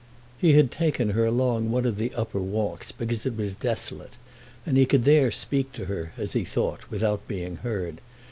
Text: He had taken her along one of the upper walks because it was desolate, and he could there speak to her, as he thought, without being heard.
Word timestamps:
He 0.39 0.53
had 0.53 0.71
taken 0.71 1.11
her 1.11 1.25
along 1.27 1.69
one 1.69 1.85
of 1.85 1.97
the 1.97 2.11
upper 2.15 2.39
walks 2.39 2.91
because 2.91 3.27
it 3.27 3.37
was 3.37 3.53
desolate, 3.53 4.13
and 4.65 4.75
he 4.75 4.87
could 4.87 5.03
there 5.03 5.29
speak 5.29 5.71
to 5.73 5.85
her, 5.85 6.11
as 6.17 6.33
he 6.33 6.43
thought, 6.43 6.89
without 6.89 7.27
being 7.27 7.57
heard. 7.57 8.01